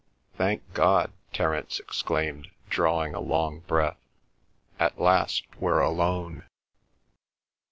"Thank 0.35 0.63
God!" 0.73 1.11
Terence 1.31 1.79
exclaimed, 1.79 2.49
drawing 2.71 3.13
a 3.13 3.19
long 3.19 3.59
breath. 3.67 3.99
"At 4.79 4.99
last 4.99 5.43
we're 5.59 5.79
alone." 5.79 6.43